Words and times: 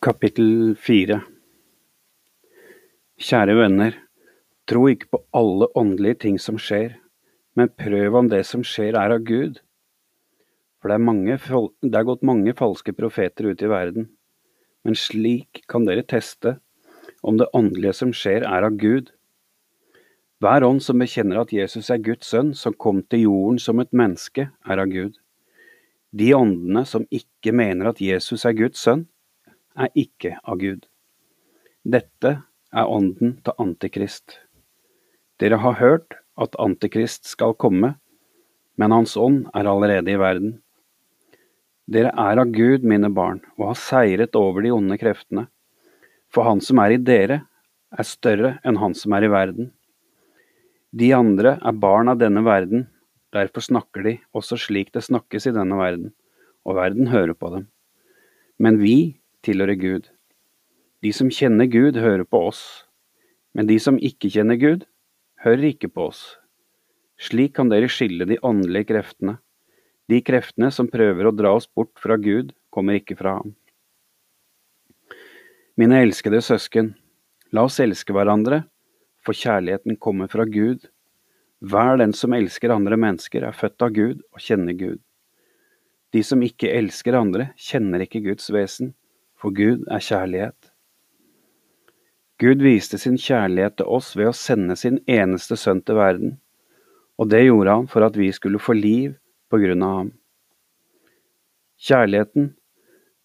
Kapittel 0.00 0.78
fire 0.80 1.18
Kjære 3.20 3.52
venner, 3.58 3.98
tro 4.64 4.86
ikke 4.88 5.10
på 5.12 5.18
alle 5.36 5.66
åndelige 5.76 6.16
ting 6.22 6.38
som 6.40 6.56
skjer, 6.56 6.94
men 7.52 7.68
prøv 7.76 8.16
om 8.16 8.30
det 8.32 8.40
som 8.48 8.64
skjer 8.64 8.96
er 8.96 9.12
av 9.12 9.26
Gud. 9.28 9.58
For 10.80 10.88
det 10.88 10.96
er, 10.96 11.04
mange, 11.04 11.36
det 11.84 12.00
er 12.00 12.08
gått 12.08 12.24
mange 12.24 12.56
falske 12.56 12.96
profeter 12.96 13.50
ut 13.50 13.60
i 13.60 13.68
verden, 13.68 14.08
men 14.88 14.96
slik 14.96 15.66
kan 15.68 15.84
dere 15.84 16.08
teste 16.08 16.54
om 17.20 17.36
det 17.36 17.52
åndelige 17.52 17.98
som 18.00 18.16
skjer 18.16 18.48
er 18.48 18.70
av 18.72 18.80
Gud. 18.80 19.12
Hver 20.40 20.64
ånd 20.64 20.80
som 20.80 21.04
bekjenner 21.04 21.44
at 21.44 21.52
Jesus 21.52 21.92
er 21.92 22.00
Guds 22.00 22.32
sønn, 22.32 22.54
som 22.56 22.72
kom 22.72 23.04
til 23.04 23.26
jorden 23.28 23.60
som 23.60 23.84
et 23.84 23.92
menneske, 23.92 24.48
er 24.48 24.80
av 24.80 24.88
Gud. 24.96 25.20
De 26.16 26.32
åndene 26.40 26.88
som 26.88 27.04
ikke 27.12 27.52
mener 27.52 27.92
at 27.92 28.00
Jesus 28.00 28.48
er 28.48 28.56
Guds 28.56 28.80
sønn, 28.80 29.10
er 29.78 29.90
ikke 29.98 30.36
av 30.44 30.58
Gud. 30.60 30.86
Dette 31.84 32.32
er 32.70 32.90
ånden 32.90 33.38
til 33.44 33.62
Antikrist. 33.62 34.38
Dere 35.40 35.60
har 35.62 35.78
hørt 35.80 36.18
at 36.40 36.56
Antikrist 36.60 37.28
skal 37.28 37.54
komme, 37.54 37.94
men 38.76 38.94
hans 38.94 39.16
ånd 39.16 39.46
er 39.54 39.68
allerede 39.68 40.12
i 40.12 40.18
verden. 40.20 40.58
Dere 41.90 42.12
er 42.14 42.38
av 42.38 42.52
Gud, 42.54 42.84
mine 42.86 43.10
barn, 43.10 43.40
og 43.58 43.72
har 43.72 43.80
seiret 43.80 44.36
over 44.38 44.62
de 44.62 44.70
onde 44.74 44.98
kreftene. 45.00 45.48
For 46.30 46.46
han 46.46 46.62
som 46.62 46.78
er 46.78 46.94
i 46.94 47.02
dere, 47.02 47.42
er 47.90 48.06
større 48.06 48.54
enn 48.62 48.78
han 48.78 48.94
som 48.94 49.16
er 49.16 49.26
i 49.26 49.32
verden. 49.32 49.72
De 50.94 51.10
andre 51.14 51.56
er 51.58 51.80
barn 51.82 52.10
av 52.10 52.20
denne 52.20 52.42
verden, 52.46 52.86
derfor 53.34 53.62
snakker 53.62 54.06
de 54.06 54.16
også 54.34 54.58
slik 54.58 54.92
det 54.94 55.02
snakkes 55.06 55.48
i 55.50 55.54
denne 55.54 55.78
verden, 55.78 56.12
og 56.66 56.78
verden 56.78 57.10
hører 57.10 57.34
på 57.34 57.50
dem. 57.54 57.66
Men 58.58 58.78
vi 58.78 59.19
tilhører 59.46 59.78
Gud. 59.80 60.08
De 61.00 61.12
som 61.16 61.30
kjenner 61.32 61.68
Gud, 61.70 61.96
hører 61.96 62.26
på 62.28 62.42
oss, 62.50 62.84
men 63.56 63.68
de 63.70 63.78
som 63.80 63.98
ikke 63.98 64.30
kjenner 64.32 64.58
Gud, 64.60 64.84
hører 65.44 65.70
ikke 65.72 65.88
på 65.88 66.10
oss. 66.10 66.22
Slik 67.20 67.54
kan 67.56 67.70
dere 67.72 67.88
skille 67.92 68.26
de 68.28 68.38
åndelige 68.44 68.90
kreftene. 68.92 69.38
De 70.08 70.20
kreftene 70.24 70.70
som 70.74 70.88
prøver 70.90 71.28
å 71.28 71.34
dra 71.36 71.54
oss 71.56 71.68
bort 71.68 71.96
fra 72.00 72.16
Gud, 72.20 72.52
kommer 72.70 73.00
ikke 73.00 73.16
fra 73.18 73.38
ham. 73.40 73.54
Mine 75.80 76.02
elskede 76.04 76.42
søsken, 76.44 76.94
la 77.54 77.64
oss 77.66 77.80
elske 77.82 78.14
hverandre, 78.14 78.64
for 79.24 79.36
kjærligheten 79.36 79.96
kommer 80.00 80.30
fra 80.32 80.44
Gud. 80.48 80.86
Hver 81.60 82.00
den 82.00 82.12
som 82.16 82.34
elsker 82.36 82.72
andre 82.72 82.96
mennesker, 83.00 83.44
er 83.44 83.56
født 83.56 83.84
av 83.84 83.94
Gud 83.96 84.20
og 84.32 84.44
kjenner 84.44 84.76
Gud. 84.76 85.00
De 86.10 86.22
som 86.26 86.42
ikke 86.42 86.72
elsker 86.74 87.16
andre, 87.16 87.50
kjenner 87.60 88.02
ikke 88.04 88.22
Guds 88.24 88.48
vesen, 88.52 88.94
for 89.40 89.56
Gud 89.56 89.86
er 89.88 90.02
kjærlighet. 90.04 90.70
Gud 92.40 92.62
viste 92.64 92.98
sin 93.00 93.16
kjærlighet 93.20 93.78
til 93.80 93.88
oss 93.88 94.12
ved 94.16 94.30
å 94.30 94.36
sende 94.36 94.76
sin 94.76 94.98
eneste 95.08 95.56
sønn 95.60 95.80
til 95.84 95.96
verden, 95.96 96.34
og 97.20 97.28
det 97.32 97.42
gjorde 97.46 97.76
han 97.78 97.88
for 97.88 98.04
at 98.04 98.16
vi 98.16 98.30
skulle 98.32 98.60
få 98.60 98.76
liv 98.76 99.16
på 99.52 99.60
grunn 99.60 99.84
av 99.84 99.96
ham. 99.96 100.10
Kjærligheten 101.80 102.52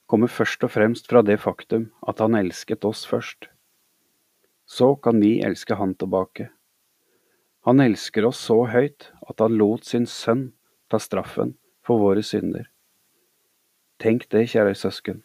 kommer 0.08 0.32
først 0.32 0.64
og 0.64 0.72
fremst 0.72 1.08
fra 1.12 1.24
det 1.24 1.38
faktum 1.44 1.90
at 2.08 2.24
han 2.24 2.36
elsket 2.40 2.88
oss 2.88 3.04
først. 3.08 3.50
Så 4.68 4.96
kan 4.96 5.20
vi 5.22 5.38
elske 5.44 5.76
han 5.80 5.96
tilbake. 6.00 6.50
Han 7.68 7.84
elsker 7.84 8.28
oss 8.28 8.40
så 8.48 8.62
høyt 8.72 9.12
at 9.28 9.44
han 9.44 9.60
lot 9.60 9.88
sin 9.88 10.08
sønn 10.08 10.50
ta 10.92 11.00
straffen 11.02 11.56
for 11.84 12.00
våre 12.00 12.24
synder. 12.24 12.68
Tenk 14.00 14.28
det, 14.32 14.48
kjære 14.52 14.76
søsken 14.76 15.24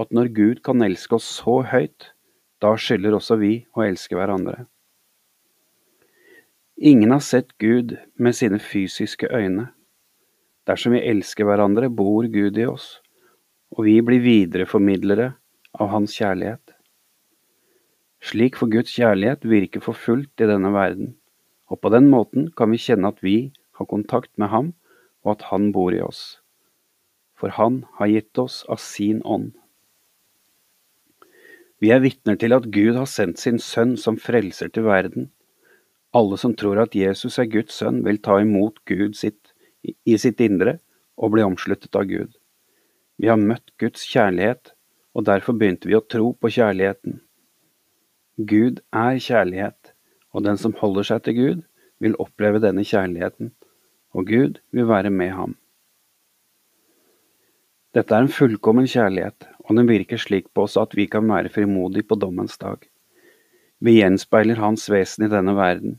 at 0.00 0.12
når 0.16 0.32
Gud 0.36 0.62
kan 0.64 0.82
elske 0.84 1.18
oss 1.18 1.28
så 1.40 1.60
høyt, 1.68 2.12
da 2.60 2.74
skylder 2.76 3.16
også 3.16 3.36
vi 3.40 3.52
å 3.76 3.84
elske 3.84 4.16
hverandre. 4.16 4.64
Ingen 6.80 7.12
har 7.12 7.20
sett 7.24 7.52
Gud 7.60 7.98
med 8.16 8.36
sine 8.36 8.56
fysiske 8.62 9.28
øyne. 9.28 9.68
Dersom 10.68 10.94
vi 10.96 11.04
elsker 11.04 11.44
hverandre, 11.44 11.90
bor 11.92 12.24
Gud 12.32 12.56
i 12.56 12.64
oss, 12.68 13.00
og 13.76 13.84
vi 13.84 13.98
blir 14.04 14.22
videreformidlere 14.24 15.34
av 15.76 15.92
Hans 15.92 16.16
kjærlighet. 16.16 16.72
Slik 18.24 18.56
får 18.60 18.72
Guds 18.72 18.92
kjærlighet 18.96 19.44
virke 19.48 19.80
for 19.84 19.96
fullt 19.96 20.40
i 20.40 20.48
denne 20.48 20.72
verden, 20.72 21.14
og 21.68 21.80
på 21.80 21.92
den 21.92 22.08
måten 22.12 22.48
kan 22.56 22.72
vi 22.72 22.80
kjenne 22.80 23.12
at 23.12 23.20
vi 23.24 23.52
har 23.76 23.88
kontakt 23.88 24.32
med 24.40 24.52
Ham, 24.52 24.72
og 25.24 25.36
at 25.36 25.48
Han 25.52 25.70
bor 25.72 25.92
i 25.92 26.00
oss. 26.04 26.40
For 27.36 27.52
Han 27.56 27.84
har 28.00 28.12
gitt 28.12 28.40
oss 28.40 28.62
av 28.68 28.80
sin 28.80 29.20
ånd. 29.24 29.52
Vi 31.80 31.90
er 31.94 32.02
vitner 32.04 32.36
til 32.36 32.52
at 32.52 32.68
Gud 32.72 32.96
har 32.98 33.08
sendt 33.08 33.40
sin 33.40 33.58
sønn 33.62 33.94
som 34.00 34.18
frelser 34.20 34.68
til 34.68 34.84
verden. 34.84 35.30
Alle 36.12 36.36
som 36.40 36.52
tror 36.58 36.82
at 36.82 36.96
Jesus 36.96 37.38
er 37.38 37.48
Guds 37.48 37.78
sønn, 37.80 38.02
vil 38.04 38.20
ta 38.20 38.36
imot 38.42 38.82
Gud 38.84 39.16
sitt, 39.16 39.54
i 39.82 40.18
sitt 40.20 40.40
indre 40.44 40.76
og 41.16 41.32
bli 41.32 41.46
omsluttet 41.46 41.96
av 41.96 42.04
Gud. 42.10 42.36
Vi 43.20 43.28
har 43.30 43.40
møtt 43.40 43.72
Guds 43.80 44.04
kjærlighet, 44.08 44.74
og 45.16 45.24
derfor 45.28 45.56
begynte 45.56 45.88
vi 45.88 45.96
å 45.96 46.04
tro 46.04 46.32
på 46.36 46.52
kjærligheten. 46.52 47.20
Gud 48.36 48.80
er 48.96 49.16
kjærlighet, 49.20 49.94
og 50.32 50.44
den 50.44 50.60
som 50.60 50.76
holder 50.78 51.08
seg 51.08 51.24
til 51.24 51.36
Gud, 51.38 51.64
vil 52.00 52.16
oppleve 52.22 52.60
denne 52.62 52.84
kjærligheten, 52.86 53.52
og 54.16 54.28
Gud 54.28 54.60
vil 54.72 54.88
være 54.88 55.12
med 55.12 55.34
ham. 55.36 55.56
Dette 57.90 58.14
er 58.14 58.22
en 58.22 58.30
fullkommen 58.30 58.86
kjærlighet, 58.86 59.48
og 59.66 59.74
den 59.74 59.88
virker 59.88 60.20
slik 60.22 60.44
på 60.54 60.62
oss 60.68 60.76
at 60.78 60.92
vi 60.94 61.08
kan 61.10 61.26
være 61.26 61.50
frimodige 61.50 62.06
på 62.06 62.14
dommens 62.22 62.54
dag. 62.60 62.84
Vi 63.82 63.96
gjenspeiler 63.96 64.60
Hans 64.62 64.84
vesen 64.92 65.24
i 65.26 65.30
denne 65.32 65.56
verden. 65.58 65.96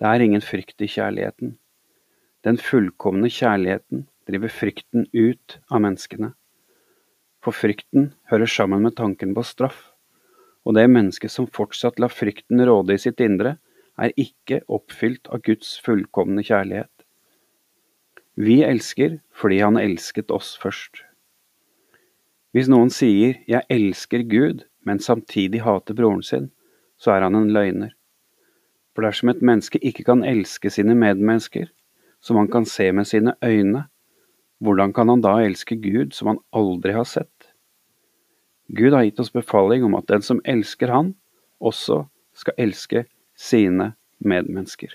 Det 0.00 0.06
er 0.08 0.22
ingen 0.24 0.40
frykt 0.40 0.80
i 0.80 0.88
kjærligheten. 0.88 1.58
Den 2.48 2.56
fullkomne 2.56 3.28
kjærligheten 3.28 4.06
driver 4.30 4.54
frykten 4.54 5.04
ut 5.12 5.58
av 5.68 5.82
menneskene. 5.84 6.30
For 7.44 7.52
frykten 7.52 8.14
hører 8.32 8.48
sammen 8.48 8.86
med 8.86 8.96
tanken 8.96 9.34
på 9.36 9.44
straff, 9.44 9.82
og 10.64 10.78
det 10.78 10.86
mennesket 10.88 11.34
som 11.34 11.50
fortsatt 11.50 12.00
lar 12.00 12.12
frykten 12.14 12.64
råde 12.64 12.96
i 12.96 13.02
sitt 13.04 13.20
indre, 13.20 13.58
er 14.00 14.16
ikke 14.16 14.62
oppfylt 14.64 15.28
av 15.28 15.44
Guds 15.44 15.76
fullkomne 15.84 16.40
kjærlighet. 16.46 16.92
Vi 18.38 18.62
elsker 18.64 19.18
fordi 19.36 19.60
Han 19.60 19.76
elsket 19.76 20.32
oss 20.32 20.54
først. 20.62 21.04
Hvis 22.52 22.68
noen 22.68 22.90
sier 22.90 23.34
'jeg 23.46 23.62
elsker 23.70 24.22
Gud', 24.22 24.64
men 24.84 24.98
samtidig 24.98 25.62
hater 25.62 25.94
broren 25.94 26.22
sin, 26.22 26.50
så 26.96 27.12
er 27.12 27.20
han 27.20 27.34
en 27.34 27.52
løgner. 27.52 27.90
For 28.94 29.02
dersom 29.02 29.28
et 29.28 29.42
menneske 29.42 29.78
ikke 29.78 30.04
kan 30.04 30.24
elske 30.24 30.70
sine 30.70 30.94
medmennesker, 30.94 31.68
som 32.20 32.36
han 32.36 32.48
kan 32.48 32.64
se 32.64 32.92
med 32.92 33.06
sine 33.06 33.34
øyne, 33.44 33.84
hvordan 34.60 34.92
kan 34.92 35.08
han 35.08 35.20
da 35.20 35.36
elske 35.38 35.76
Gud 35.76 36.12
som 36.12 36.28
han 36.28 36.38
aldri 36.52 36.92
har 36.92 37.04
sett? 37.04 37.52
Gud 38.74 38.92
har 38.92 39.04
gitt 39.04 39.20
oss 39.20 39.32
befaling 39.32 39.84
om 39.84 39.94
at 39.94 40.08
den 40.08 40.22
som 40.22 40.40
elsker 40.44 40.90
Han, 40.92 41.14
også 41.60 42.04
skal 42.34 42.54
elske 42.58 43.04
sine 43.34 43.94
medmennesker. 44.18 44.92